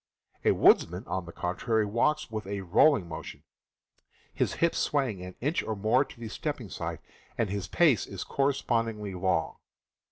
A 0.43 0.53
woodsman, 0.53 1.03
on 1.05 1.25
the 1.27 1.31
contrary, 1.31 1.85
walks 1.85 2.31
with 2.31 2.47
a 2.47 2.61
rolling 2.61 3.07
motion, 3.07 3.43
his 4.33 4.53
hips 4.53 4.79
swaying 4.79 5.21
an 5.21 5.35
inch 5.41 5.61
or 5.61 5.75
more 5.75 6.03
to 6.03 6.19
the 6.19 6.27
stepping 6.27 6.71
side, 6.71 6.97
and 7.37 7.51
his 7.51 7.67
pace 7.67 8.07
is 8.07 8.23
correspondingly 8.23 9.13
long. 9.13 9.57